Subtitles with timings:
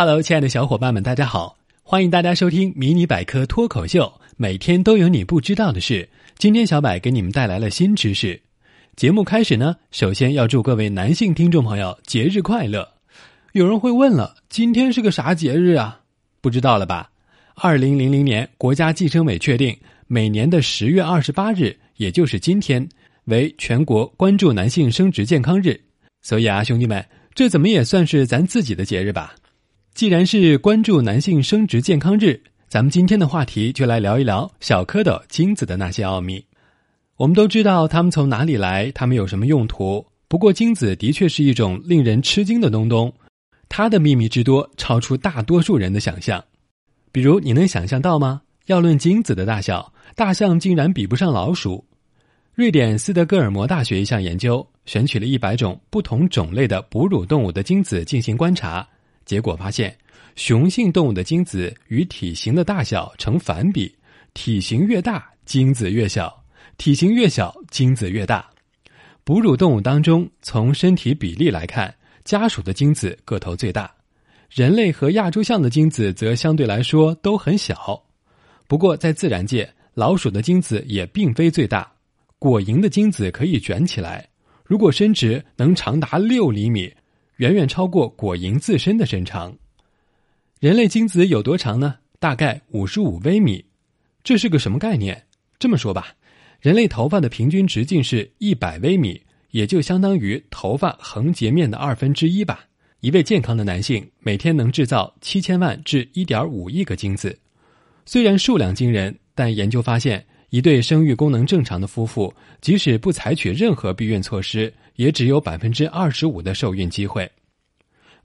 [0.00, 1.56] Hello，亲爱的小伙伴们，大家好！
[1.82, 4.04] 欢迎大家收听《迷你百科脱口秀》，
[4.36, 6.08] 每天都有你不知道的事。
[6.36, 8.40] 今天小柏给你们带来了新知识。
[8.94, 12.88] 节目开始呢，首先要祝各位男性听众朋友节日快乐。
[13.54, 15.98] 有人会问了，今天是个啥节日啊？
[16.40, 17.10] 不知道了吧？
[17.56, 19.76] 二零零零年，国家计生委确定，
[20.06, 22.88] 每年的十月二十八日，也就是今天，
[23.24, 25.76] 为全国关注男性生殖健康日。
[26.22, 27.04] 所以啊，兄弟们，
[27.34, 29.34] 这怎么也算是咱自己的节日吧？
[29.98, 36.40] 既然是关注男性生殖健康日，咱们今天的话题就来聊一聊小蝌蚪精子的那些奥秘。
[37.16, 40.06] 我们都知道它们从哪里来，它们有什么用途。
[40.28, 43.12] 不过，精子的确是一种令人吃惊的东东，
[43.68, 46.44] 它的秘密之多超出大多数人的想象。
[47.10, 48.42] 比如，你能想象到吗？
[48.66, 51.84] 要论精子的大小，大象竟然比不上老鼠。
[52.54, 58.88] 瑞典斯德哥尔摩大学一项研究选取了一百种不同种类的哺乳动物的精子进行观察。
[59.28, 59.94] 结果发现，
[60.36, 63.94] 雄性动物的精子与体型的大小成反比，
[64.32, 66.28] 体型越大，精子越小；
[66.78, 68.48] 体型越小，精子越大。
[69.24, 71.94] 哺乳动物当中，从身体比例来看，
[72.24, 73.94] 家鼠的精子个头最大，
[74.48, 78.02] 人类和亚洲象的精子则相对来说都很小。
[78.66, 81.92] 不过，在自然界，老鼠的精子也并非最大，
[82.38, 84.26] 果蝇的精子可以卷起来，
[84.64, 86.90] 如果伸直，能长达六厘米。
[87.38, 89.56] 远远超过果蝇自身的身长。
[90.60, 91.94] 人类精子有多长呢？
[92.18, 93.64] 大概五十五微米。
[94.24, 95.16] 这是个什么概念？
[95.58, 96.08] 这么说吧，
[96.60, 99.22] 人类头发的平均直径是一百微米，
[99.52, 102.64] 也就相当于头发横截面的二分之一吧。
[103.00, 107.38] 一位健康的男性每天能制造七千万至一点五亿个精子。
[108.04, 114.72] 虽然数量惊人，但研究发现，一对生育功能正常的夫妇，即使不采取任何避孕措施。
[114.98, 117.30] 也只有百分之二十五的受孕机会，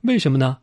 [0.00, 0.58] 为什么呢？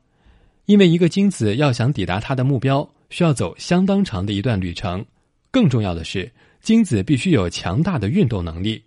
[0.65, 5.05] 因为一个精子要想抵达它的目标，需要走相当长的一段旅程。
[5.51, 8.83] 更重要的是，精子必须有强大的运动能力。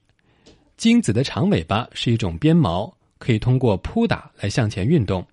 [0.76, 5.26] 精子的长尾巴是一种鞭毛，可以通过扑打来向前运动。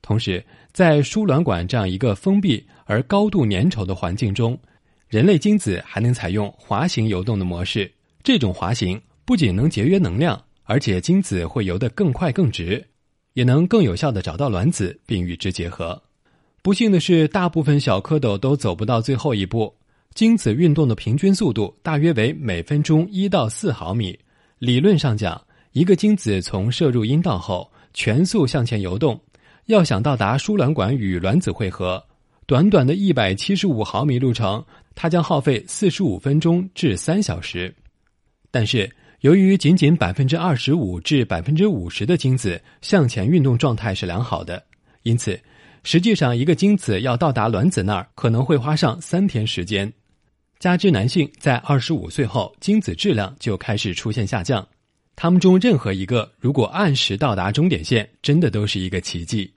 [0.00, 4.58] 同时，在输卵管这样一个封闭而高度粘稠的环境中，
[5.08, 7.90] 人类精子还能采用滑行游动的模式。
[8.22, 10.42] 这种滑行不仅能节约能量。
[10.68, 12.84] 而且精子会游得更快更直，
[13.34, 16.02] 也能更有效的找到卵子并与之结合。
[16.60, 19.72] 不幸的是，大部分小蝌蚪都走不到最后一步。
[20.12, 24.18] 精子运动的平均速度大约为每分钟一到四毫米。
[24.58, 25.40] 理论上讲，
[25.70, 29.16] 一个精子从射入阴道后全速向前游动，
[29.66, 32.04] 要想到达输卵管与卵子汇合，
[32.46, 34.64] 短短的一百七十五毫米路程，
[34.94, 37.74] 它将耗费四十五分钟至三小时。
[38.50, 38.90] 但是。
[39.20, 44.62] 由于仅仅百分之二十五至百分之五十的精子向前运动状态是良好的，
[45.04, 45.40] 因此，
[45.82, 49.90] 实际上一个精子要到达卵子那儿可能会花上三天时间。
[50.58, 54.64] 加之男性在二十五岁后精子质量就开始出现下降，
[55.16, 59.50] 他们中任何一个如果按时到达终点线，真的都是一个奇迹。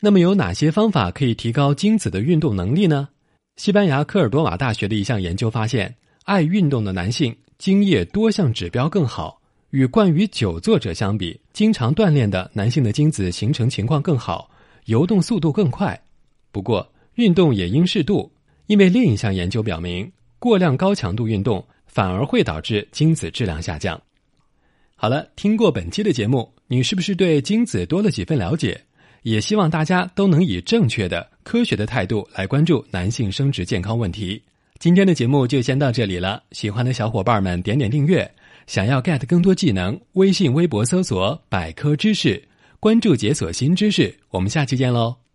[0.00, 3.08] 那么有哪些方法可以提高精子的运动能力呢？
[3.56, 5.94] 西班牙科尔多瓦大学的一项研究发现，
[6.24, 7.36] 爱运动的男性。
[7.58, 14.48] 精液多项指标更好，与惯于久坐者相比，经常锻炼的男性的精子形成情况更好，
[14.84, 16.00] 游动速度更快。
[16.52, 18.30] 不过，运动也应适度，
[18.68, 24.00] 因为另一项研究表明，过量高强度运动反而会导致精子质量下降。
[24.94, 28.80] 好了，听过本期的节目，你是不是对精子多了几分了解？
[29.30, 34.42] 也希望大家都能以正确的、科学的态度来关注男性生殖健康问题。
[34.78, 38.28] 今天的节目就先到这里了，喜欢的小伙伴们点点订阅。
[38.66, 42.42] 想要 get 更多技能，微信、微博搜索“百科知识”，
[42.80, 44.14] 关注解锁新知识。
[44.30, 45.27] 我们下期见喽！